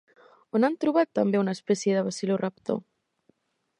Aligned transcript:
On 0.59 0.63
han 0.69 0.77
trobat 0.83 1.11
també 1.19 1.41
una 1.41 1.55
espècie 1.57 1.99
de 1.99 2.03
Velociraptor? 2.11 2.81